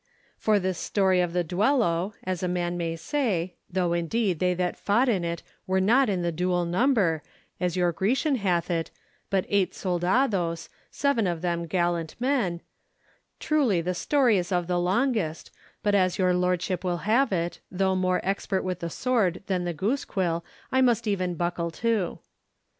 [0.35, 4.75] For this story of the duello, as a man may say (though, indeed, they that
[4.75, 7.21] fought in it were not in the dual number,
[7.59, 8.89] as your Grecian hath it,
[9.29, 12.61] but eight soldados—seven of them gallant men),
[13.39, 15.51] truly the story is of the longest;
[15.83, 19.73] but as your lordship will have it, though more expert with the sword than the
[19.75, 20.41] goosequill,
[20.71, 22.17] I must even buckle to.